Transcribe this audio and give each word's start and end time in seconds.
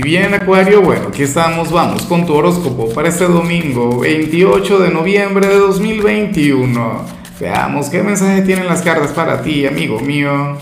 Y 0.00 0.02
bien, 0.02 0.32
Acuario, 0.32 0.80
bueno, 0.80 1.08
aquí 1.08 1.24
estamos, 1.24 1.70
vamos 1.70 2.04
con 2.04 2.24
tu 2.24 2.32
horóscopo 2.32 2.88
para 2.94 3.10
este 3.10 3.26
domingo, 3.26 3.98
28 3.98 4.78
de 4.78 4.90
noviembre 4.90 5.46
de 5.46 5.56
2021. 5.56 7.04
Veamos 7.38 7.90
qué 7.90 8.02
mensaje 8.02 8.40
tienen 8.40 8.66
las 8.66 8.80
cartas 8.80 9.12
para 9.12 9.42
ti, 9.42 9.66
amigo 9.66 10.00
mío. 10.00 10.56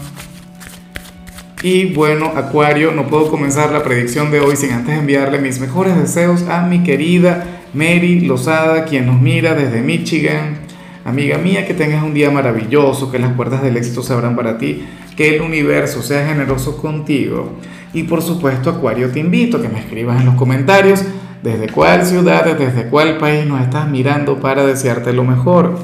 Y 1.63 1.95
bueno, 1.95 2.33
Acuario, 2.35 2.91
no 2.91 3.07
puedo 3.07 3.31
comenzar 3.31 3.71
la 3.71 3.85
predicción 3.85 4.33
de 4.33 4.41
hoy 4.41 4.57
sin 4.57 4.73
antes 4.73 4.99
enviarle 4.99 5.39
mis 5.39 5.61
mejores 5.61 5.97
deseos 5.97 6.43
a 6.49 6.63
mi 6.63 6.83
querida 6.83 7.61
Mary 7.75 8.23
Lozada, 8.23 8.87
quien 8.87 9.07
nos 9.07 9.21
mira 9.21 9.55
desde 9.55 9.83
Michigan. 9.83 10.59
Amiga 11.05 11.39
mía, 11.39 11.65
que 11.65 11.75
tengas 11.75 12.03
un 12.03 12.13
día 12.13 12.33
maravilloso, 12.33 13.13
que 13.13 13.21
las 13.21 13.35
puertas 13.35 13.63
del 13.63 13.77
éxito 13.77 14.03
se 14.03 14.15
abran 14.15 14.35
para 14.35 14.59
ti, 14.59 14.85
que 15.17 15.37
el 15.37 15.43
universo 15.43 16.03
sea 16.03 16.27
generoso 16.27 16.77
contigo. 16.77 17.53
Y 17.93 18.05
por 18.05 18.23
supuesto, 18.23 18.71
Acuario, 18.71 19.11
te 19.11 19.21
invito 19.21 19.57
a 19.57 19.63
que 19.63 19.69
me 19.69 19.81
escribas 19.81 20.21
en 20.21 20.27
los 20.27 20.35
comentarios 20.35 21.03
desde 21.43 21.69
cuál 21.69 22.05
ciudad, 22.05 22.45
desde 22.45 22.89
cuál 22.89 23.19
país 23.19 23.47
nos 23.47 23.61
estás 23.61 23.89
mirando 23.89 24.41
para 24.41 24.67
desearte 24.67 25.13
lo 25.13 25.25
mejor. 25.25 25.79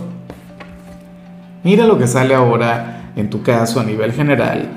Mira 1.62 1.86
lo 1.86 1.98
que 1.98 2.06
sale 2.06 2.34
ahora 2.34 3.12
en 3.16 3.30
tu 3.30 3.42
caso 3.42 3.80
a 3.80 3.84
nivel 3.84 4.12
general. 4.12 4.68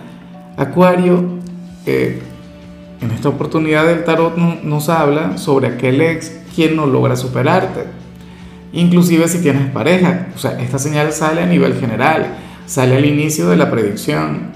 Acuario, 0.56 1.40
eh, 1.86 2.22
en 3.02 3.12
esta 3.12 3.30
oportunidad 3.30 3.86
del 3.86 4.04
tarot 4.04 4.38
nos 4.38 4.90
habla 4.90 5.38
sobre 5.38 5.68
aquel 5.68 6.02
ex 6.02 6.32
quien 6.56 6.76
no 6.76 6.86
logra 6.86 7.16
superarte. 7.16 7.86
Inclusive 8.74 9.28
si 9.28 9.42
tienes 9.42 9.70
pareja, 9.72 10.28
o 10.36 10.40
sea, 10.40 10.60
esta 10.60 10.80
señal 10.80 11.14
sale 11.14 11.42
a 11.42 11.46
nivel 11.46 11.76
general, 11.80 12.36
sale 12.66 12.98
al 12.98 13.06
inicio 13.06 13.50
de 13.50 13.58
la 13.58 13.70
predicción. 13.70 14.52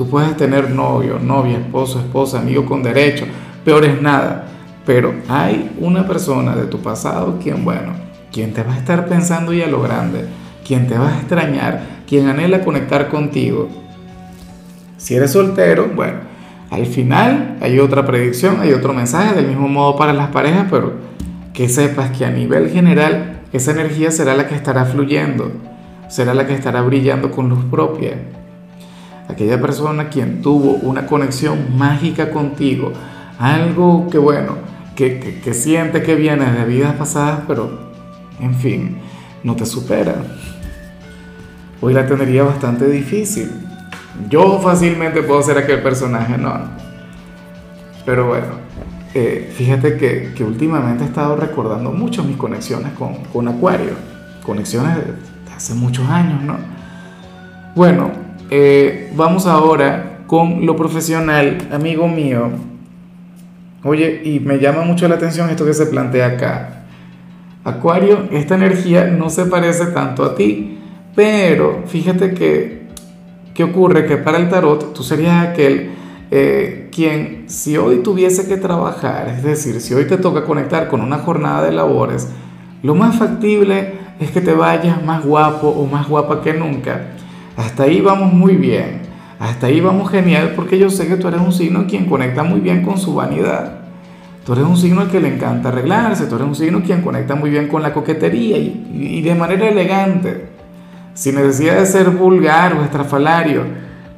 Tú 0.00 0.08
puedes 0.08 0.34
tener 0.34 0.70
novio, 0.70 1.18
novia, 1.18 1.58
esposo, 1.58 1.98
esposa, 1.98 2.38
amigo 2.38 2.64
con 2.64 2.82
derecho, 2.82 3.26
peor 3.66 3.84
es 3.84 4.00
nada. 4.00 4.46
Pero 4.86 5.12
hay 5.28 5.76
una 5.78 6.06
persona 6.06 6.56
de 6.56 6.64
tu 6.64 6.78
pasado 6.78 7.38
quien, 7.38 7.66
bueno, 7.66 7.92
quien 8.32 8.54
te 8.54 8.62
va 8.62 8.72
a 8.72 8.78
estar 8.78 9.06
pensando 9.08 9.52
y 9.52 9.60
a 9.60 9.66
lo 9.66 9.82
grande, 9.82 10.24
quien 10.66 10.86
te 10.86 10.96
va 10.96 11.10
a 11.10 11.18
extrañar, 11.18 11.82
quien 12.08 12.28
anhela 12.28 12.64
conectar 12.64 13.10
contigo. 13.10 13.68
Si 14.96 15.16
eres 15.16 15.32
soltero, 15.32 15.90
bueno, 15.94 16.20
al 16.70 16.86
final 16.86 17.58
hay 17.60 17.78
otra 17.78 18.06
predicción, 18.06 18.58
hay 18.62 18.72
otro 18.72 18.94
mensaje, 18.94 19.34
del 19.34 19.48
mismo 19.48 19.68
modo 19.68 19.96
para 19.96 20.14
las 20.14 20.28
parejas, 20.28 20.66
pero 20.70 20.94
que 21.52 21.68
sepas 21.68 22.16
que 22.16 22.24
a 22.24 22.30
nivel 22.30 22.70
general 22.70 23.42
esa 23.52 23.72
energía 23.72 24.10
será 24.10 24.34
la 24.34 24.48
que 24.48 24.54
estará 24.54 24.86
fluyendo, 24.86 25.52
será 26.08 26.32
la 26.32 26.46
que 26.46 26.54
estará 26.54 26.80
brillando 26.80 27.30
con 27.30 27.50
luz 27.50 27.66
propia 27.70 28.14
aquella 29.30 29.60
persona 29.60 30.08
quien 30.08 30.42
tuvo 30.42 30.72
una 30.74 31.06
conexión 31.06 31.76
mágica 31.76 32.30
contigo, 32.30 32.92
algo 33.38 34.08
que 34.10 34.18
bueno, 34.18 34.56
que, 34.94 35.54
siente 35.54 36.02
que 36.02 36.14
viene 36.14 36.50
de 36.52 36.64
vidas 36.64 36.94
pasadas, 36.94 37.40
pero 37.46 37.90
en 38.40 38.54
fin, 38.54 38.98
no 39.42 39.56
te 39.56 39.64
supera. 39.64 40.14
Hoy 41.80 41.94
la 41.94 42.06
tendría 42.06 42.42
bastante 42.42 42.86
difícil. 42.86 43.50
Yo 44.28 44.60
fácilmente 44.60 45.22
puedo 45.22 45.42
ser 45.42 45.56
aquel 45.56 45.82
personaje, 45.82 46.36
no. 46.36 46.52
Pero 48.04 48.28
bueno, 48.28 48.48
eh, 49.14 49.50
fíjate 49.56 49.96
que, 49.96 50.44
últimamente 50.44 51.04
he 51.04 51.06
estado 51.06 51.36
recordando 51.36 51.90
mucho 51.92 52.22
mis 52.22 52.36
conexiones 52.36 52.92
con, 52.92 53.24
con 53.32 53.48
Acuario, 53.48 53.92
conexiones 54.44 54.96
de 54.96 55.14
hace 55.56 55.74
muchos 55.74 56.06
años, 56.08 56.42
¿no? 56.42 56.56
Bueno, 57.74 58.10
eh, 58.50 59.12
vamos 59.14 59.46
ahora 59.46 60.24
con 60.26 60.66
lo 60.66 60.76
profesional, 60.76 61.68
amigo 61.72 62.08
mío. 62.08 62.50
Oye, 63.84 64.22
y 64.24 64.40
me 64.40 64.58
llama 64.58 64.82
mucho 64.82 65.06
la 65.08 65.14
atención 65.14 65.48
esto 65.50 65.64
que 65.64 65.72
se 65.72 65.86
plantea 65.86 66.26
acá. 66.26 66.84
Acuario, 67.62 68.28
esta 68.32 68.56
energía 68.56 69.06
no 69.06 69.30
se 69.30 69.46
parece 69.46 69.86
tanto 69.86 70.24
a 70.24 70.34
ti, 70.34 70.78
pero 71.14 71.84
fíjate 71.86 72.34
que, 72.34 72.88
¿qué 73.54 73.64
ocurre? 73.64 74.06
Que 74.06 74.16
para 74.16 74.38
el 74.38 74.48
tarot 74.48 74.94
tú 74.94 75.04
serías 75.04 75.46
aquel 75.46 75.90
eh, 76.32 76.88
quien, 76.90 77.44
si 77.46 77.76
hoy 77.76 77.98
tuviese 77.98 78.48
que 78.48 78.56
trabajar, 78.56 79.28
es 79.28 79.44
decir, 79.44 79.80
si 79.80 79.94
hoy 79.94 80.06
te 80.06 80.16
toca 80.16 80.44
conectar 80.44 80.88
con 80.88 81.00
una 81.02 81.18
jornada 81.18 81.64
de 81.64 81.72
labores, 81.72 82.28
lo 82.82 82.94
más 82.94 83.16
factible 83.16 83.94
es 84.18 84.30
que 84.32 84.40
te 84.40 84.54
vayas 84.54 85.04
más 85.04 85.24
guapo 85.24 85.68
o 85.68 85.86
más 85.86 86.08
guapa 86.08 86.42
que 86.42 86.52
nunca 86.52 87.16
hasta 87.60 87.82
ahí 87.82 88.00
vamos 88.00 88.32
muy 88.32 88.56
bien. 88.56 89.02
Hasta 89.38 89.66
ahí 89.66 89.80
vamos 89.80 90.10
genial 90.10 90.54
porque 90.56 90.78
yo 90.78 90.88
sé 90.88 91.06
que 91.06 91.16
tú 91.16 91.28
eres 91.28 91.40
un 91.40 91.52
signo 91.52 91.86
quien 91.86 92.06
conecta 92.06 92.42
muy 92.42 92.60
bien 92.60 92.82
con 92.82 92.96
su 92.96 93.14
vanidad. 93.14 93.80
Tú 94.46 94.54
eres 94.54 94.64
un 94.64 94.78
signo 94.78 95.02
al 95.02 95.10
que 95.10 95.20
le 95.20 95.34
encanta 95.34 95.68
arreglarse, 95.68 96.26
tú 96.26 96.36
eres 96.36 96.48
un 96.48 96.54
signo 96.54 96.82
quien 96.82 97.02
conecta 97.02 97.34
muy 97.34 97.50
bien 97.50 97.68
con 97.68 97.82
la 97.82 97.92
coquetería 97.92 98.56
y, 98.56 99.20
de 99.20 99.34
manera 99.34 99.68
elegante, 99.68 100.48
sin 101.12 101.34
necesidad 101.34 101.78
de 101.78 101.86
ser 101.86 102.08
vulgar 102.10 102.74
o 102.74 102.82
estrafalario. 102.82 103.64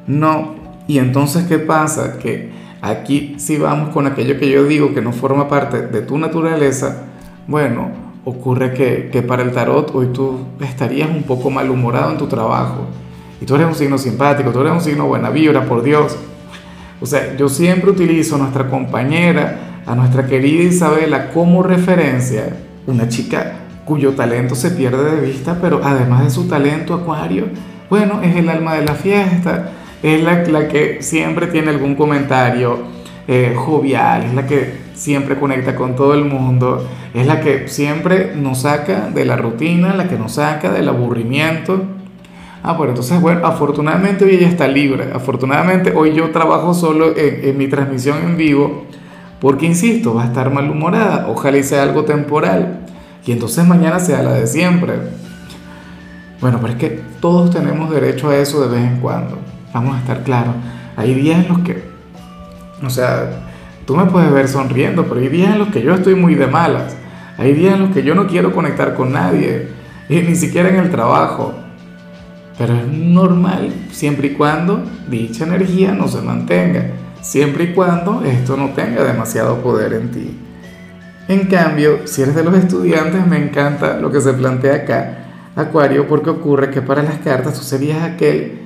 No. 0.07 0.55
Y 0.87 0.99
entonces, 0.99 1.45
¿qué 1.45 1.59
pasa? 1.59 2.17
Que 2.17 2.49
aquí 2.81 3.35
si 3.37 3.57
vamos 3.57 3.89
con 3.89 4.07
aquello 4.07 4.39
que 4.39 4.49
yo 4.49 4.63
digo 4.63 4.93
que 4.93 5.01
no 5.01 5.11
forma 5.11 5.49
parte 5.49 5.81
de 5.81 6.01
tu 6.01 6.17
naturaleza, 6.17 7.07
bueno, 7.47 7.89
ocurre 8.23 8.73
que, 8.73 9.09
que 9.11 9.21
para 9.21 9.43
el 9.43 9.51
tarot 9.51 9.93
hoy 9.93 10.07
tú 10.07 10.39
estarías 10.61 11.09
un 11.09 11.23
poco 11.23 11.49
malhumorado 11.49 12.11
en 12.11 12.17
tu 12.17 12.27
trabajo 12.27 12.87
y 13.43 13.45
tú 13.45 13.55
eres 13.55 13.67
un 13.67 13.75
signo 13.75 13.97
simpático, 13.97 14.51
tú 14.51 14.61
eres 14.61 14.71
un 14.71 14.79
signo 14.79 15.05
buena 15.05 15.29
vibra, 15.29 15.65
por 15.65 15.83
Dios. 15.83 16.15
O 17.01 17.05
sea, 17.05 17.35
yo 17.35 17.49
siempre 17.49 17.91
utilizo 17.91 18.35
a 18.35 18.37
nuestra 18.37 18.69
compañera, 18.69 19.81
a 19.85 19.93
nuestra 19.95 20.25
querida 20.27 20.63
Isabela 20.63 21.29
como 21.29 21.61
referencia, 21.61 22.55
una 22.87 23.09
chica 23.09 23.55
cuyo 23.83 24.13
talento 24.13 24.55
se 24.55 24.71
pierde 24.71 25.15
de 25.15 25.27
vista, 25.27 25.57
pero 25.61 25.81
además 25.83 26.23
de 26.23 26.29
su 26.29 26.47
talento 26.47 26.93
acuario, 26.93 27.47
bueno, 27.89 28.21
es 28.23 28.33
el 28.37 28.47
alma 28.47 28.75
de 28.75 28.85
la 28.85 28.93
fiesta, 28.95 29.71
es 30.01 30.23
la, 30.23 30.69
que 30.69 30.99
siempre 31.01 31.47
tiene 31.47 31.71
algún 31.71 31.95
comentario 31.95 32.77
eh, 33.27 33.53
jovial, 33.57 34.23
es 34.23 34.33
la 34.35 34.47
que 34.47 34.73
siempre 34.93 35.37
conecta 35.37 35.75
con 35.75 35.97
todo 35.97 36.13
el 36.13 36.23
mundo, 36.23 36.87
es 37.13 37.27
la 37.27 37.41
que 37.41 37.67
siempre 37.67 38.37
nos 38.37 38.61
saca 38.61 39.09
de 39.09 39.25
la 39.25 39.35
rutina, 39.35 39.93
la 39.93 40.07
que 40.07 40.17
nos 40.17 40.35
saca 40.35 40.71
del 40.71 40.87
aburrimiento. 40.87 42.02
Ah, 42.65 42.71
bueno, 42.71 42.91
entonces, 42.91 43.19
bueno, 43.19 43.45
afortunadamente 43.45 44.23
hoy 44.23 44.35
ella 44.35 44.47
está 44.47 44.69
libre. 44.69 45.11
Afortunadamente 45.13 45.91
hoy 45.93 46.13
yo 46.13 46.31
trabajo 46.31 46.73
solo 46.73 47.13
en, 47.17 47.57
mi 47.57 47.67
transmisión 47.67 48.19
en 48.23 48.37
vivo, 48.37 48.85
porque 49.41 49.65
insisto, 49.65 50.13
va 50.13 50.23
a 50.23 50.25
estar 50.27 50.49
malhumorada. 50.49 51.27
Ojalá 51.27 51.57
y 51.57 51.63
sea 51.63 51.83
algo 51.83 52.05
temporal. 52.05 52.79
Y 53.25 53.33
entonces 53.33 53.67
mañana 53.67 53.99
sea 53.99 54.23
la 54.23 54.31
de 54.31 54.47
siempre. 54.47 54.93
Bueno, 56.39 56.59
pero 56.61 56.71
es 56.71 56.79
que 56.79 57.01
todos 57.19 57.51
tenemos 57.51 57.91
derecho 57.91 58.29
a 58.29 58.37
eso 58.37 58.61
de 58.65 58.77
vez 58.77 58.87
en 58.87 59.01
cuando. 59.01 59.39
Vamos 59.73 59.97
a 59.97 59.99
estar 59.99 60.23
claros. 60.23 60.55
Hay 60.95 61.13
días 61.15 61.43
en 61.43 61.49
los 61.49 61.59
que, 61.59 61.83
o 62.81 62.89
sea, 62.89 63.43
tú 63.85 63.97
me 63.97 64.05
puedes 64.05 64.31
ver 64.31 64.47
sonriendo, 64.47 65.03
pero 65.03 65.19
hay 65.19 65.27
días 65.27 65.51
en 65.51 65.59
los 65.59 65.67
que 65.67 65.81
yo 65.81 65.93
estoy 65.93 66.15
muy 66.15 66.35
de 66.35 66.47
malas. 66.47 66.95
Hay 67.37 67.51
días 67.53 67.73
en 67.73 67.81
los 67.81 67.89
que 67.89 68.03
yo 68.03 68.15
no 68.15 68.25
quiero 68.27 68.53
conectar 68.53 68.93
con 68.93 69.11
nadie, 69.11 69.67
ni 70.07 70.35
siquiera 70.35 70.69
en 70.69 70.77
el 70.77 70.91
trabajo. 70.91 71.62
Pero 72.57 72.75
es 72.75 72.87
normal 72.87 73.73
siempre 73.91 74.27
y 74.27 74.33
cuando 74.33 74.83
dicha 75.09 75.45
energía 75.45 75.91
no 75.93 76.07
se 76.07 76.21
mantenga, 76.21 76.85
siempre 77.21 77.65
y 77.65 77.73
cuando 77.73 78.23
esto 78.23 78.57
no 78.57 78.69
tenga 78.69 79.03
demasiado 79.03 79.57
poder 79.61 79.93
en 79.93 80.11
ti. 80.11 80.37
En 81.27 81.47
cambio, 81.47 82.05
si 82.05 82.21
eres 82.21 82.35
de 82.35 82.43
los 82.43 82.53
estudiantes, 82.55 83.25
me 83.25 83.37
encanta 83.37 83.97
lo 83.97 84.11
que 84.11 84.21
se 84.21 84.33
plantea 84.33 84.75
acá, 84.75 85.19
Acuario, 85.55 86.07
porque 86.07 86.31
ocurre 86.31 86.71
que 86.71 86.81
para 86.81 87.03
las 87.03 87.19
cartas 87.19 87.53
tú 87.53 87.63
serías 87.63 88.01
aquel 88.01 88.59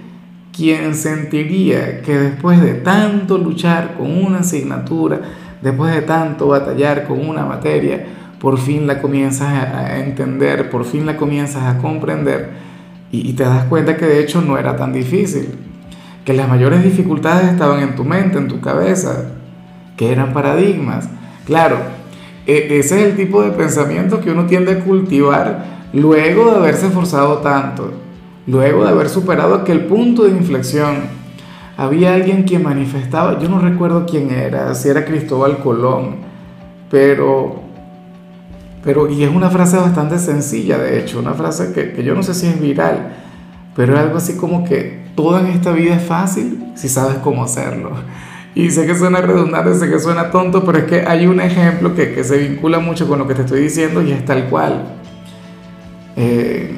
quien 0.55 0.95
sentiría 0.95 2.01
que 2.01 2.17
después 2.17 2.61
de 2.61 2.75
tanto 2.75 3.37
luchar 3.37 3.95
con 3.95 4.25
una 4.25 4.39
asignatura, 4.39 5.19
después 5.61 5.93
de 5.93 6.01
tanto 6.01 6.47
batallar 6.47 7.06
con 7.06 7.27
una 7.27 7.45
materia, 7.45 8.06
por 8.39 8.57
fin 8.57 8.88
la 8.88 9.01
comienzas 9.01 9.50
a 9.50 10.00
entender, 10.00 10.69
por 10.69 10.85
fin 10.85 11.06
la 11.06 11.17
comienzas 11.17 11.63
a 11.63 11.77
comprender 11.77 12.66
y, 13.12 13.33
te 13.33 13.44
das 13.44 13.65
cuenta 13.65 13.95
que 13.95 14.06
de 14.06 14.19
hecho 14.19 14.42
no 14.42 14.57
era 14.57 14.75
tan 14.75 14.92
difícil, 14.92 15.50
que 16.25 16.33
las 16.33 16.50
mayores 16.50 16.83
dificultades 16.83 17.51
estaban 17.51 17.81
en 17.81 17.95
tu 17.95 18.04
mente, 18.04 18.38
en 18.38 18.48
tu 18.48 18.59
cabeza, 18.59 19.31
que 19.95 20.12
eran 20.12 20.33
paradigmas. 20.33 21.07
Claro, 21.45 21.77
e, 22.45 22.68
ese 22.80 23.00
es 23.00 23.09
el 23.09 23.15
tipo 23.15 23.42
de 23.42 23.51
pensamiento 23.51 24.19
que 24.19 24.31
uno 24.31 24.45
tiende 24.45 24.74
a 24.74 24.80
cultivar 24.80 25.77
luego 25.94 26.51
de 26.51 26.57
haberse 26.57 26.88
esforzado 26.88 27.38
tanto, 27.38 27.92
luego 28.45 28.83
de 28.83 28.89
haber 28.89 29.10
superado 29.10 29.56
aquel 29.56 29.86
punto 29.86 30.24
de 30.24 30.31
inflexión. 30.31 31.18
Había 31.77 32.13
alguien 32.13 32.44
que 32.44 32.60
manifestaba, 32.60 33.39
yo 33.39 33.48
no 33.48 33.60
recuerdo 33.60 34.06
quién 34.06 34.31
era, 34.31 34.74
si 34.75 34.89
era 34.89 35.06
Cristóbal 35.06 35.60
Colón, 35.60 36.18
pero 36.89 37.66
pero, 38.88 39.12
y 39.12 39.22
es 39.22 39.30
una 39.30 39.50
frase 39.50 39.75
bastante 39.75 40.18
sencilla, 40.18 40.78
de 40.78 40.98
hecho, 40.98 41.19
una 41.19 41.34
frase 41.34 41.74
que, 41.74 41.92
que 41.92 42.06
yo 42.06 42.16
no 42.16 42.24
sé 42.24 42.34
si 42.34 42.48
es 42.48 42.57
viral, 42.57 43.18
pero 43.75 43.95
es 43.95 44.00
algo 44.00 44.16
así 44.16 44.38
como 44.38 44.63
que 44.63 45.07
todo 45.13 45.38
en 45.39 45.48
esta 45.48 45.74
vida 45.74 45.95
es 45.95 46.04
fácil 46.04 46.72
si 46.74 46.88
sabes 46.88 47.18
cómo 47.18 47.44
hacerlo. 47.44 47.92
Y 48.56 48.72
sé 48.72 48.88
que 48.88 48.95
suena 48.95 49.19
redundante, 49.19 49.74
sé 49.75 49.89
que 49.89 50.00
suena 50.00 50.31
tonto, 50.31 50.63
pero 50.63 50.78
es 50.78 50.86
que 50.86 51.01
hay 51.06 51.28
un 51.28 51.42
ejemplo 51.42 51.94
que, 51.95 52.13
que 52.13 52.24
se 52.24 52.38
vincula 52.38 52.80
mucho 52.80 53.10
con 53.10 53.19
lo 53.19 53.28
que 53.28 53.36
te 53.36 53.42
estoy 53.42 53.60
diciendo 53.60 54.01
y 54.01 54.13
es 54.13 54.24
tal 54.24 54.45
cual. 54.45 54.86
Eh, 56.16 56.72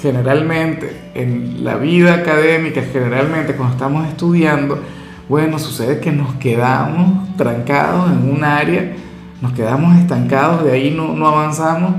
generalmente 0.00 0.96
en 1.14 1.64
la 1.64 1.74
vida 1.74 2.14
académica, 2.14 2.82
generalmente 2.92 3.54
cuando 3.54 3.74
estamos 3.74 4.06
estudiando, 4.06 4.78
bueno, 5.28 5.58
sucede 5.58 5.98
que 5.98 6.12
nos 6.12 6.34
quedamos 6.36 7.36
trancados 7.36 8.12
en 8.12 8.30
un 8.30 8.44
área, 8.44 8.94
nos 9.40 9.52
quedamos 9.52 9.96
estancados, 9.96 10.64
de 10.64 10.72
ahí 10.72 10.94
no, 10.96 11.14
no 11.14 11.28
avanzamos, 11.28 11.92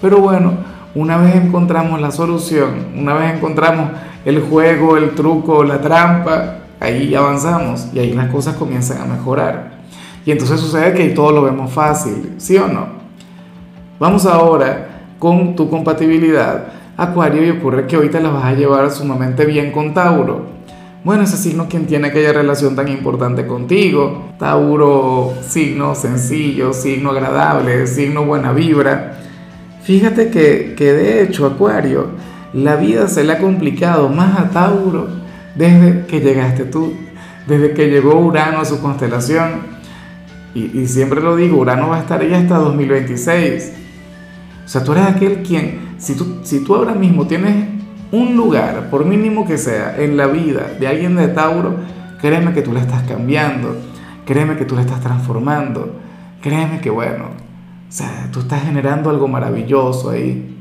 pero 0.00 0.18
bueno, 0.18 0.52
una 0.94 1.16
vez 1.16 1.36
encontramos 1.36 2.00
la 2.00 2.10
solución, 2.10 2.86
una 2.96 3.14
vez 3.14 3.34
encontramos 3.34 3.90
el 4.24 4.40
juego, 4.40 4.96
el 4.96 5.14
truco, 5.14 5.64
la 5.64 5.80
trampa, 5.80 6.56
ahí 6.80 7.14
avanzamos 7.14 7.88
y 7.92 7.98
ahí 7.98 8.12
las 8.12 8.28
cosas 8.28 8.56
comienzan 8.56 9.00
a 9.00 9.04
mejorar. 9.04 9.82
Y 10.24 10.30
entonces 10.30 10.60
sucede 10.60 10.92
que 10.94 11.08
todo 11.10 11.32
lo 11.32 11.42
vemos 11.42 11.72
fácil, 11.72 12.34
¿sí 12.38 12.56
o 12.56 12.68
no? 12.68 12.86
Vamos 13.98 14.26
ahora 14.26 14.88
con 15.18 15.54
tu 15.54 15.70
compatibilidad, 15.70 16.64
Acuario, 16.96 17.44
y 17.44 17.50
ocurre 17.50 17.86
que 17.86 17.96
hoy 17.96 18.10
te 18.10 18.20
la 18.20 18.30
vas 18.30 18.44
a 18.44 18.52
llevar 18.52 18.90
sumamente 18.90 19.46
bien 19.46 19.72
con 19.72 19.94
Tauro. 19.94 20.46
Bueno, 21.04 21.24
ese 21.24 21.36
signo 21.36 21.66
quien 21.68 21.86
tiene 21.86 22.08
aquella 22.08 22.32
relación 22.32 22.76
tan 22.76 22.86
importante 22.86 23.44
contigo. 23.44 24.34
Tauro, 24.38 25.34
signo 25.44 25.96
sencillo, 25.96 26.72
signo 26.72 27.10
agradable, 27.10 27.88
signo 27.88 28.24
buena 28.24 28.52
vibra. 28.52 29.18
Fíjate 29.82 30.30
que, 30.30 30.76
que 30.76 30.92
de 30.92 31.24
hecho, 31.24 31.44
Acuario, 31.46 32.10
la 32.52 32.76
vida 32.76 33.08
se 33.08 33.24
le 33.24 33.32
ha 33.32 33.38
complicado 33.38 34.10
más 34.10 34.38
a 34.38 34.50
Tauro 34.50 35.08
desde 35.56 36.06
que 36.06 36.20
llegaste 36.20 36.66
tú, 36.66 36.94
desde 37.48 37.72
que 37.72 37.90
llegó 37.90 38.20
Urano 38.20 38.60
a 38.60 38.64
su 38.64 38.80
constelación. 38.80 39.72
Y, 40.54 40.82
y 40.82 40.86
siempre 40.86 41.20
lo 41.20 41.34
digo, 41.34 41.58
Urano 41.58 41.88
va 41.88 41.96
a 41.96 42.00
estar 42.02 42.20
ahí 42.20 42.32
hasta 42.32 42.58
2026. 42.58 43.72
O 44.64 44.68
sea, 44.68 44.84
tú 44.84 44.92
eres 44.92 45.06
aquel 45.06 45.42
quien, 45.42 45.96
si 45.98 46.14
tú, 46.14 46.38
si 46.44 46.62
tú 46.62 46.76
ahora 46.76 46.94
mismo 46.94 47.26
tienes 47.26 47.71
un 48.12 48.36
lugar, 48.36 48.90
por 48.90 49.04
mínimo 49.06 49.46
que 49.46 49.58
sea, 49.58 49.96
en 49.98 50.16
la 50.16 50.26
vida 50.26 50.70
de 50.78 50.86
alguien 50.86 51.16
de 51.16 51.28
Tauro, 51.28 51.76
créeme 52.20 52.52
que 52.52 52.62
tú 52.62 52.72
le 52.72 52.80
estás 52.80 53.02
cambiando, 53.04 53.76
créeme 54.26 54.56
que 54.56 54.66
tú 54.66 54.76
le 54.76 54.82
estás 54.82 55.00
transformando, 55.00 55.98
créeme 56.40 56.80
que 56.80 56.90
bueno, 56.90 57.24
o 57.24 57.92
sea, 57.92 58.28
tú 58.30 58.40
estás 58.40 58.62
generando 58.62 59.10
algo 59.10 59.28
maravilloso 59.28 60.10
ahí. 60.10 60.56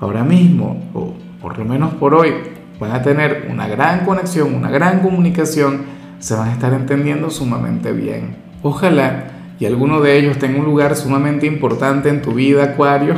Ahora 0.00 0.24
mismo, 0.24 0.90
o 0.94 1.14
por 1.42 1.58
lo 1.58 1.64
menos 1.64 1.94
por 1.94 2.14
hoy, 2.14 2.32
van 2.78 2.92
a 2.92 3.02
tener 3.02 3.48
una 3.50 3.66
gran 3.66 4.04
conexión, 4.04 4.54
una 4.54 4.70
gran 4.70 5.00
comunicación, 5.00 5.82
se 6.20 6.34
van 6.34 6.48
a 6.48 6.52
estar 6.52 6.72
entendiendo 6.72 7.28
sumamente 7.28 7.92
bien. 7.92 8.36
Ojalá 8.62 9.34
y 9.58 9.66
alguno 9.66 10.00
de 10.00 10.18
ellos 10.18 10.38
tenga 10.38 10.58
un 10.58 10.64
lugar 10.64 10.96
sumamente 10.96 11.46
importante 11.46 12.08
en 12.08 12.22
tu 12.22 12.34
vida, 12.34 12.64
Acuario. 12.64 13.14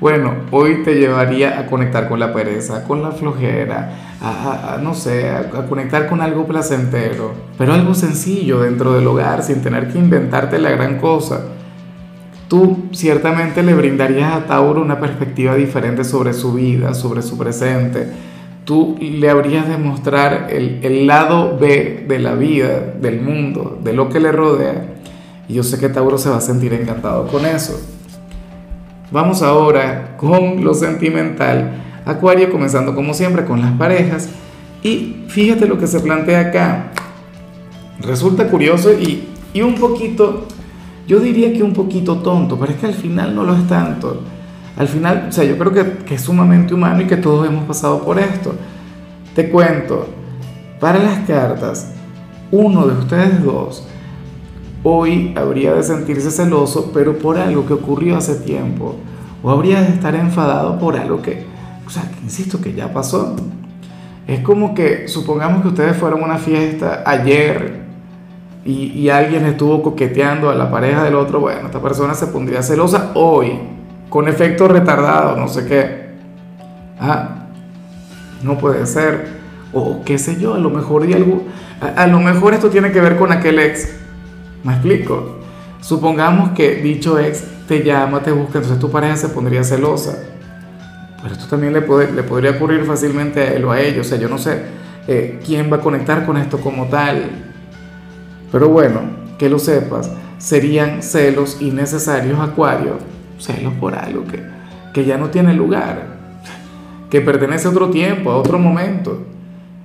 Bueno, 0.00 0.32
hoy 0.52 0.84
te 0.84 0.94
llevaría 0.94 1.58
a 1.58 1.66
conectar 1.66 2.08
con 2.08 2.20
la 2.20 2.32
pereza, 2.32 2.84
con 2.84 3.02
la 3.02 3.10
flojera, 3.10 4.16
a, 4.20 4.78
no 4.80 4.94
sé, 4.94 5.28
a, 5.28 5.50
conectar 5.68 6.08
con 6.08 6.20
algo 6.20 6.46
placentero, 6.46 7.32
pero 7.56 7.74
algo 7.74 7.94
sencillo 7.94 8.60
dentro 8.60 8.92
del 8.92 9.08
hogar 9.08 9.42
sin 9.42 9.60
tener 9.60 9.92
que 9.92 9.98
inventarte 9.98 10.60
la 10.60 10.70
gran 10.70 10.98
cosa. 10.98 11.46
Tú 12.46 12.84
ciertamente 12.92 13.64
le 13.64 13.74
brindarías 13.74 14.34
a 14.34 14.46
Tauro 14.46 14.80
una 14.80 15.00
perspectiva 15.00 15.56
diferente 15.56 16.04
sobre 16.04 16.32
su 16.32 16.52
vida, 16.52 16.94
sobre 16.94 17.20
su 17.20 17.36
presente. 17.36 18.06
Tú 18.64 18.96
le 19.00 19.28
habrías 19.28 19.68
de 19.68 19.78
mostrar 19.78 20.46
el, 20.50 20.78
el 20.84 21.08
lado 21.08 21.58
B 21.58 22.04
de 22.06 22.18
la 22.20 22.34
vida, 22.34 22.94
del 23.00 23.20
mundo, 23.20 23.80
de 23.82 23.94
lo 23.94 24.08
que 24.08 24.20
le 24.20 24.30
rodea. 24.30 24.94
Y 25.48 25.54
yo 25.54 25.64
sé 25.64 25.80
que 25.80 25.88
Tauro 25.88 26.18
se 26.18 26.30
va 26.30 26.36
a 26.36 26.40
sentir 26.40 26.72
encantado 26.72 27.26
con 27.26 27.44
eso. 27.44 27.97
Vamos 29.10 29.42
ahora 29.42 30.16
con 30.16 30.64
lo 30.64 30.74
sentimental. 30.74 31.82
Acuario 32.04 32.50
comenzando 32.50 32.94
como 32.94 33.14
siempre 33.14 33.44
con 33.44 33.60
las 33.60 33.72
parejas. 33.72 34.28
Y 34.82 35.24
fíjate 35.28 35.66
lo 35.66 35.78
que 35.78 35.86
se 35.86 36.00
plantea 36.00 36.40
acá. 36.40 36.92
Resulta 38.00 38.48
curioso 38.48 38.92
y, 38.92 39.28
y 39.52 39.62
un 39.62 39.74
poquito 39.74 40.46
yo 41.08 41.20
diría 41.20 41.54
que 41.54 41.62
un 41.62 41.72
poquito 41.72 42.18
tonto, 42.18 42.58
pero 42.58 42.70
es 42.70 42.78
que 42.78 42.86
al 42.86 42.94
final 42.94 43.34
no 43.34 43.42
lo 43.42 43.54
es 43.54 43.66
tanto. 43.66 44.20
Al 44.76 44.86
final, 44.86 45.26
o 45.30 45.32
sea, 45.32 45.42
yo 45.42 45.56
creo 45.56 45.72
que, 45.72 46.04
que, 46.04 46.16
es 46.16 46.20
sumamente 46.20 46.74
humano 46.74 47.00
y 47.00 47.06
que 47.06 47.16
todos 47.16 47.48
hemos 47.48 47.64
pasado 47.64 48.04
por 48.04 48.18
esto. 48.18 48.54
Te 49.34 49.48
cuento, 49.48 50.06
para 50.78 50.98
las 50.98 51.20
cartas, 51.20 51.94
uno 52.52 52.86
de 52.86 52.98
ustedes 52.98 53.42
dos 53.42 53.88
hoy 54.82 55.34
habría 55.36 55.74
de 55.74 55.82
sentirse 55.82 56.30
celoso, 56.30 56.90
pero 56.92 57.18
por 57.18 57.38
algo 57.38 57.66
que 57.66 57.74
ocurrió 57.74 58.16
hace 58.16 58.36
tiempo. 58.36 58.96
O 59.42 59.50
habría 59.50 59.82
de 59.82 59.88
estar 59.88 60.14
enfadado 60.14 60.78
por 60.78 60.96
algo 60.96 61.22
que, 61.22 61.44
o 61.86 61.90
sea, 61.90 62.10
insisto, 62.22 62.60
que 62.60 62.72
ya 62.72 62.92
pasó. 62.92 63.36
Es 64.26 64.40
como 64.40 64.74
que, 64.74 65.08
supongamos 65.08 65.62
que 65.62 65.68
ustedes 65.68 65.96
fueron 65.96 66.22
a 66.22 66.24
una 66.24 66.38
fiesta 66.38 67.02
ayer 67.06 67.78
y, 68.64 69.08
alguien 69.08 69.46
estuvo 69.46 69.82
coqueteando 69.82 70.50
a 70.50 70.54
la 70.54 70.70
pareja 70.70 71.02
del 71.02 71.14
otro, 71.14 71.40
bueno, 71.40 71.66
esta 71.66 71.80
persona 71.80 72.14
se 72.14 72.26
pondría 72.26 72.62
celosa 72.62 73.12
hoy, 73.14 73.58
con 74.10 74.28
efecto 74.28 74.68
retardado, 74.68 75.36
no 75.36 75.48
sé 75.48 75.64
qué. 75.64 76.08
Ah, 77.00 77.46
no 78.42 78.58
puede 78.58 78.84
ser. 78.84 79.38
O 79.72 80.02
qué 80.04 80.18
sé 80.18 80.38
yo, 80.38 80.54
a 80.54 80.58
lo 80.58 80.68
mejor 80.68 81.06
de 81.06 81.14
algo, 81.14 81.44
a, 81.80 82.06
lo 82.06 82.20
mejor 82.20 82.52
esto 82.52 82.68
tiene 82.68 82.90
que 82.92 83.00
ver 83.00 83.16
con 83.16 83.32
aquel 83.32 83.58
ex. 83.58 83.88
¿Me 84.64 84.72
explico? 84.72 85.38
Supongamos 85.80 86.50
que 86.50 86.76
dicho 86.76 87.18
ex 87.18 87.44
te 87.66 87.84
llama, 87.84 88.22
te 88.22 88.32
busca, 88.32 88.58
entonces 88.58 88.80
tu 88.80 88.90
pareja 88.90 89.16
se 89.16 89.28
pondría 89.28 89.62
celosa. 89.62 90.18
Pero 91.22 91.34
esto 91.34 91.46
también 91.46 91.72
le, 91.72 91.82
puede, 91.82 92.22
podría 92.22 92.52
ocurrir 92.52 92.84
fácilmente 92.84 93.40
a 93.40 93.52
él 93.52 93.64
o 93.64 93.72
a 93.72 93.80
ella. 93.80 94.00
O 94.00 94.04
sea, 94.04 94.18
yo 94.18 94.28
no 94.28 94.38
sé 94.38 94.62
eh, 95.06 95.40
quién 95.44 95.70
va 95.72 95.76
a 95.76 95.80
conectar 95.80 96.24
con 96.24 96.36
esto 96.36 96.58
como 96.58 96.86
tal. 96.86 97.30
Pero 98.50 98.68
bueno, 98.68 99.00
que 99.38 99.48
lo 99.48 99.58
sepas, 99.58 100.10
serían 100.38 101.02
celos 101.02 101.60
innecesarios, 101.60 102.40
Acuario, 102.40 102.98
celos 103.38 103.74
por 103.74 103.94
algo 103.94 104.24
que, 104.24 104.42
que 104.92 105.04
ya 105.04 105.18
no 105.18 105.28
tiene 105.28 105.52
lugar, 105.52 106.06
que 107.10 107.20
pertenece 107.20 107.68
a 107.68 107.70
otro 107.70 107.90
tiempo, 107.90 108.30
a 108.30 108.36
otro 108.36 108.58
momento. 108.58 109.26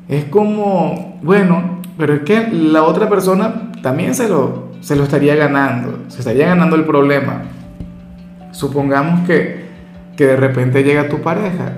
Es 0.08 0.26
como, 0.26 1.20
bueno, 1.22 1.82
pero 1.98 2.14
es 2.14 2.22
que 2.22 2.48
la 2.52 2.84
otra 2.84 3.10
persona 3.10 3.72
también 3.82 4.16
se 4.16 4.30
lo, 4.30 4.63
se 4.84 4.98
lo 4.98 5.04
estaría 5.04 5.36
ganando, 5.36 5.98
se 6.10 6.20
estaría 6.20 6.48
ganando 6.48 6.76
el 6.76 6.84
problema. 6.84 7.44
Supongamos 8.52 9.26
que, 9.26 9.66
que 10.18 10.28
de 10.28 10.36
repente 10.36 10.84
llega 10.84 11.08
tu 11.08 11.22
pareja, 11.22 11.72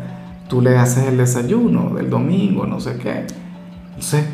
tú 0.50 0.60
le 0.60 0.76
haces 0.76 1.06
el 1.06 1.18
desayuno 1.18 1.92
del 1.96 2.10
domingo, 2.10 2.66
no 2.66 2.80
sé 2.80 2.98
qué. 2.98 3.28
Sé, 4.00 4.26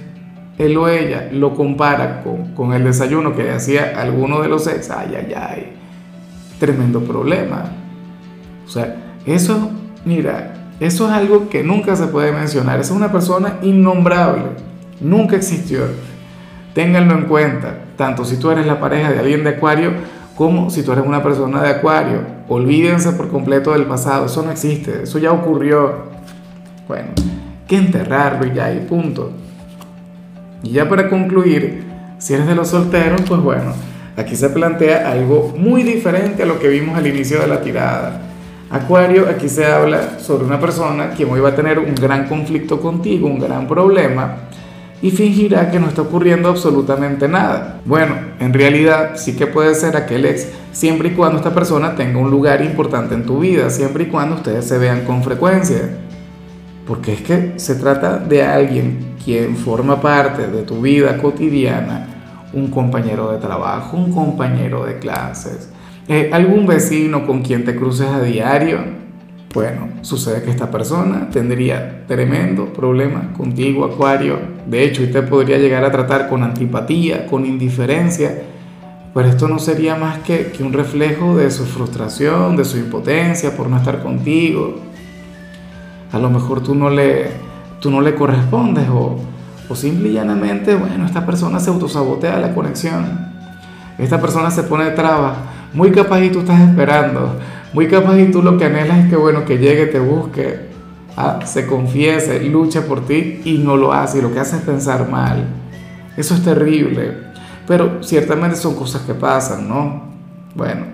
él 0.57 0.77
o 0.77 0.87
ella 0.87 1.27
lo 1.33 1.53
compara 1.53 2.21
con, 2.23 2.53
con 2.53 2.71
el 2.71 2.85
desayuno 2.85 3.35
que 3.35 3.51
hacía 3.51 3.99
alguno 3.99 4.41
de 4.41 4.47
los 4.47 4.65
ex, 4.67 4.89
ay, 4.89 5.15
ay, 5.17 5.33
ay, 5.35 5.73
tremendo 6.57 7.01
problema. 7.01 7.65
O 8.65 8.69
sea, 8.69 9.17
eso, 9.25 9.69
mira, 10.05 10.53
eso 10.79 11.07
es 11.07 11.11
algo 11.11 11.49
que 11.49 11.61
nunca 11.61 11.97
se 11.97 12.07
puede 12.07 12.31
mencionar. 12.31 12.79
Esa 12.79 12.93
es 12.93 12.97
una 12.97 13.11
persona 13.11 13.57
innombrable, 13.63 14.43
nunca 15.01 15.35
existió. 15.35 15.81
Ténganlo 16.73 17.13
en 17.15 17.25
cuenta, 17.25 17.75
tanto 17.97 18.23
si 18.23 18.37
tú 18.37 18.49
eres 18.49 18.65
la 18.65 18.79
pareja 18.79 19.11
de 19.11 19.19
alguien 19.19 19.43
de 19.43 19.51
Acuario 19.51 19.91
como 20.35 20.69
si 20.69 20.83
tú 20.83 20.91
eres 20.91 21.05
una 21.05 21.21
persona 21.21 21.61
de 21.61 21.69
Acuario. 21.69 22.21
Olvídense 22.47 23.11
por 23.11 23.29
completo 23.29 23.73
del 23.73 23.85
pasado, 23.85 24.25
eso 24.25 24.41
no 24.41 24.51
existe, 24.51 25.03
eso 25.03 25.19
ya 25.19 25.31
ocurrió. 25.31 26.11
Bueno, 26.87 27.09
que 27.67 27.77
enterrarlo 27.77 28.47
y 28.47 28.53
ya, 28.53 28.73
y 28.73 28.79
punto. 28.79 29.31
Y 30.63 30.71
ya 30.71 30.87
para 30.87 31.09
concluir, 31.09 31.83
si 32.17 32.33
eres 32.33 32.47
de 32.47 32.55
los 32.55 32.69
solteros, 32.69 33.21
pues 33.21 33.41
bueno, 33.41 33.73
aquí 34.15 34.35
se 34.35 34.49
plantea 34.49 35.11
algo 35.11 35.53
muy 35.57 35.83
diferente 35.83 36.43
a 36.43 36.45
lo 36.45 36.59
que 36.59 36.69
vimos 36.69 36.97
al 36.97 37.07
inicio 37.07 37.39
de 37.39 37.47
la 37.47 37.61
tirada. 37.61 38.21
Acuario, 38.69 39.27
aquí 39.29 39.49
se 39.49 39.65
habla 39.65 40.19
sobre 40.19 40.45
una 40.45 40.59
persona 40.59 41.11
que 41.11 41.25
hoy 41.25 41.41
va 41.41 41.49
a 41.49 41.55
tener 41.55 41.77
un 41.77 41.93
gran 41.93 42.27
conflicto 42.27 42.79
contigo, 42.79 43.27
un 43.27 43.39
gran 43.39 43.67
problema, 43.67 44.35
y 45.01 45.11
fingirá 45.11 45.71
que 45.71 45.79
no 45.79 45.87
está 45.87 46.03
ocurriendo 46.03 46.49
absolutamente 46.49 47.27
nada. 47.27 47.81
Bueno, 47.85 48.15
en 48.39 48.53
realidad 48.53 49.13
sí 49.15 49.35
que 49.35 49.47
puede 49.47 49.73
ser 49.73 49.97
aquel 49.97 50.25
ex, 50.25 50.47
siempre 50.71 51.09
y 51.09 51.11
cuando 51.13 51.37
esta 51.37 51.53
persona 51.53 51.95
tenga 51.95 52.19
un 52.19 52.29
lugar 52.29 52.61
importante 52.61 53.15
en 53.15 53.25
tu 53.25 53.39
vida, 53.39 53.69
siempre 53.69 54.03
y 54.03 54.07
cuando 54.07 54.35
ustedes 54.35 54.65
se 54.65 54.77
vean 54.77 55.05
con 55.05 55.23
frecuencia. 55.23 55.97
Porque 56.85 57.13
es 57.13 57.21
que 57.21 57.53
se 57.57 57.75
trata 57.75 58.17
de 58.17 58.43
alguien 58.43 59.15
quien 59.23 59.55
forma 59.55 60.01
parte 60.01 60.47
de 60.47 60.63
tu 60.63 60.81
vida 60.81 61.17
cotidiana, 61.17 62.07
un 62.53 62.69
compañero 62.69 63.31
de 63.31 63.37
trabajo, 63.37 63.97
un 63.97 64.11
compañero 64.11 64.85
de 64.85 64.99
clases, 64.99 65.69
eh, 66.07 66.29
algún 66.33 66.67
vecino 66.67 67.25
con 67.25 67.41
quien 67.41 67.63
te 67.63 67.75
cruces 67.75 68.07
a 68.07 68.21
diario. 68.21 69.00
Bueno, 69.53 69.89
sucede 70.01 70.43
que 70.43 70.49
esta 70.49 70.71
persona 70.71 71.29
tendría 71.29 72.05
tremendo 72.07 72.71
problema 72.71 73.33
contigo, 73.35 73.83
Acuario. 73.83 74.39
De 74.65 74.85
hecho, 74.85 75.03
usted 75.03 75.27
podría 75.27 75.57
llegar 75.57 75.83
a 75.83 75.91
tratar 75.91 76.29
con 76.29 76.41
antipatía, 76.41 77.27
con 77.27 77.45
indiferencia. 77.45 78.43
Pero 79.13 79.27
esto 79.27 79.49
no 79.49 79.59
sería 79.59 79.95
más 79.95 80.19
que, 80.19 80.53
que 80.53 80.63
un 80.63 80.71
reflejo 80.71 81.35
de 81.35 81.51
su 81.51 81.65
frustración, 81.65 82.55
de 82.55 82.63
su 82.63 82.77
impotencia 82.77 83.57
por 83.57 83.67
no 83.67 83.75
estar 83.75 84.01
contigo. 84.01 84.75
A 86.13 86.17
lo 86.17 86.29
mejor 86.29 86.63
tú 86.63 86.73
no 86.73 86.89
le, 86.89 87.31
tú 87.81 87.91
no 87.91 87.99
le 87.99 88.15
correspondes 88.15 88.87
o, 88.87 89.19
o 89.67 89.75
simple 89.75 90.09
y 90.09 90.13
llanamente, 90.13 90.75
bueno, 90.75 91.05
esta 91.05 91.25
persona 91.25 91.59
se 91.59 91.69
autosabotea 91.71 92.39
la 92.39 92.55
conexión. 92.55 93.03
Esta 93.97 94.21
persona 94.21 94.49
se 94.49 94.63
pone 94.63 94.85
de 94.85 94.91
traba. 94.91 95.35
Muy 95.73 95.91
capaz 95.91 96.21
y 96.21 96.29
tú 96.29 96.39
estás 96.39 96.61
esperando 96.61 97.35
muy 97.73 97.87
capaz 97.87 98.17
y 98.19 98.31
tú 98.31 98.41
lo 98.41 98.57
que 98.57 98.65
anhelas 98.65 99.05
es 99.05 99.09
que, 99.09 99.15
bueno, 99.15 99.45
que 99.45 99.57
llegue, 99.57 99.85
te 99.85 99.99
busque, 99.99 100.67
ah, 101.15 101.39
se 101.45 101.65
confiese, 101.65 102.43
luche 102.43 102.81
por 102.81 103.05
ti 103.05 103.41
y 103.45 103.59
no 103.59 103.77
lo 103.77 103.93
hace 103.93 104.19
y 104.19 104.21
lo 104.21 104.33
que 104.33 104.39
hace 104.39 104.57
es 104.57 104.63
pensar 104.63 105.09
mal. 105.09 105.45
Eso 106.17 106.35
es 106.35 106.43
terrible. 106.43 107.31
Pero 107.67 108.03
ciertamente 108.03 108.57
son 108.57 108.75
cosas 108.75 109.03
que 109.03 109.13
pasan, 109.13 109.69
¿no? 109.69 110.03
Bueno, 110.55 110.85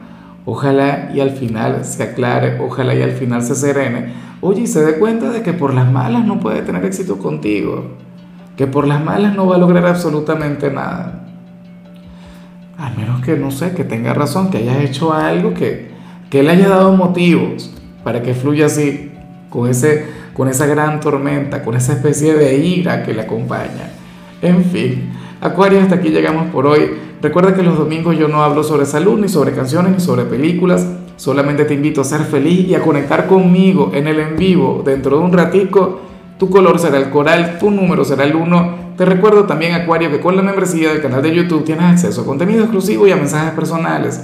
ojalá 0.46 1.10
y 1.14 1.20
al 1.20 1.32
final 1.32 1.84
se 1.84 2.04
aclare, 2.04 2.60
ojalá 2.62 2.94
y 2.94 3.02
al 3.02 3.14
final 3.14 3.42
se 3.42 3.56
serene. 3.56 4.14
Oye, 4.42 4.62
y 4.62 4.68
se 4.68 4.86
dé 4.86 5.00
cuenta 5.00 5.32
de 5.32 5.42
que 5.42 5.54
por 5.54 5.74
las 5.74 5.92
malas 5.92 6.26
no 6.26 6.40
puede 6.40 6.62
tener 6.62 6.86
éxito 6.86 7.18
contigo. 7.18 7.96
Que 8.56 8.68
por 8.68 8.88
las 8.88 9.04
malas 9.04 9.36
no 9.36 9.48
va 9.48 9.56
a 9.56 9.60
lograr 9.60 9.88
absolutamente 9.88 10.70
nada. 10.70 11.26
A 12.78 12.92
menos 12.92 13.22
que, 13.22 13.36
no 13.36 13.50
sé, 13.50 13.74
que 13.74 13.84
tenga 13.84 14.14
razón, 14.14 14.52
que 14.52 14.60
hayas 14.60 14.84
hecho 14.84 15.14
algo 15.14 15.56
que, 15.56 15.97
que 16.30 16.42
Él 16.42 16.50
haya 16.50 16.70
dado 16.70 16.94
motivos 16.94 17.72
para 18.04 18.22
que 18.22 18.34
fluya 18.34 18.68
así, 18.68 19.12
con, 19.50 19.70
ese, 19.70 20.06
con 20.34 20.48
esa 20.48 20.66
gran 20.66 21.00
tormenta, 21.00 21.64
con 21.64 21.76
esa 21.76 21.94
especie 21.94 22.34
de 22.34 22.58
ira 22.58 23.04
que 23.04 23.14
le 23.14 23.22
acompaña. 23.22 23.92
En 24.42 24.64
fin, 24.66 25.10
Acuario, 25.42 25.82
hasta 25.82 25.96
aquí 25.96 26.10
llegamos 26.10 26.50
por 26.52 26.66
hoy. 26.68 26.92
Recuerda 27.22 27.56
que 27.56 27.64
los 27.64 27.78
domingos 27.78 28.18
yo 28.18 28.28
no 28.28 28.44
hablo 28.44 28.64
sobre 28.64 28.86
salud, 28.86 29.20
ni 29.20 29.28
sobre 29.28 29.54
canciones, 29.54 29.92
ni 29.92 30.00
sobre 30.00 30.24
películas. 30.26 30.88
Solamente 31.16 31.66
te 31.66 31.74
invito 31.74 32.02
a 32.02 32.04
ser 32.04 32.22
feliz 32.22 32.68
y 32.68 32.76
a 32.76 32.82
conectar 32.82 33.28
conmigo 33.28 33.92
en 33.94 34.08
el 34.08 34.20
en 34.20 34.36
vivo 34.36 34.84
dentro 34.86 35.18
de 35.18 35.24
un 35.24 35.34
ratico. 35.34 36.02
Tu 36.38 36.50
color 36.50 36.78
será 36.78 36.98
el 36.98 37.10
coral, 37.10 37.58
tu 37.60 37.72
número 37.72 38.06
será 38.06 38.24
el 38.24 38.36
1. 38.36 38.94
Te 38.96 39.06
recuerdo 39.06 39.46
también, 39.46 39.74
Acuario, 39.74 40.12
que 40.12 40.20
con 40.20 40.36
la 40.36 40.44
membresía 40.44 40.90
del 40.90 41.02
canal 41.02 41.24
de 41.24 41.34
YouTube 41.34 41.64
tienes 41.64 41.86
acceso 41.86 42.22
a 42.22 42.26
contenido 42.26 42.62
exclusivo 42.62 43.08
y 43.08 43.12
a 43.12 43.16
mensajes 43.16 43.54
personales 43.54 44.24